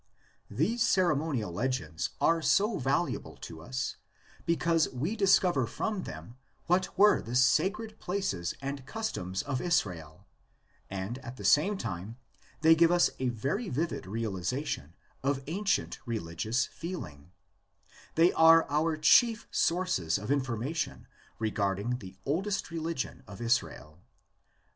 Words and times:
These 0.49 0.81
ceremonial 0.81 1.51
legends 1.51 2.09
are 2.19 2.41
so 2.41 2.79
valuable 2.79 3.37
to 3.41 3.61
us 3.61 3.97
because 4.47 4.89
we 4.89 5.15
discover 5.15 5.67
from 5.67 6.05
them 6.05 6.37
what 6.65 6.97
were 6.97 7.21
the 7.21 7.35
sacred 7.35 7.99
places 7.99 8.55
and 8.63 8.83
customs 8.87 9.43
of 9.43 9.61
Israel 9.61 10.25
and 10.89 11.19
at 11.19 11.37
the 11.37 11.43
same 11.45 11.77
time 11.77 12.17
they 12.61 12.73
give 12.73 12.89
us 12.91 13.11
a 13.19 13.29
very 13.29 13.69
vivid 13.69 14.07
realisation 14.07 14.95
of 15.21 15.43
ancient 15.45 15.99
religious 16.07 16.65
feeling: 16.65 17.31
they 18.15 18.33
are 18.33 18.65
our 18.71 18.97
chief 18.97 19.47
sources 19.51 20.17
of 20.17 20.31
information 20.31 21.05
regarding 21.37 21.99
the 21.99 22.15
oldest 22.25 22.71
religion 22.71 23.21
of 23.27 23.39
Israel. 23.39 24.01